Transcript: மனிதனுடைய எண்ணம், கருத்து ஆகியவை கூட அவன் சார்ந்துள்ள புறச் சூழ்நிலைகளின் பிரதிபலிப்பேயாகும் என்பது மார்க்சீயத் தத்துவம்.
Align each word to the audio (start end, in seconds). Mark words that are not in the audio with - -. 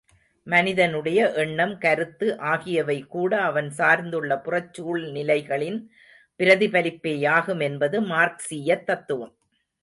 மனிதனுடைய 0.47 1.19
எண்ணம், 1.33 1.77
கருத்து 1.77 2.39
ஆகியவை 2.43 2.95
கூட 3.07 3.41
அவன் 3.41 3.69
சார்ந்துள்ள 3.77 4.37
புறச் 4.45 4.73
சூழ்நிலைகளின் 4.73 5.79
பிரதிபலிப்பேயாகும் 6.39 7.61
என்பது 7.61 8.01
மார்க்சீயத் 8.05 8.83
தத்துவம். 8.83 9.33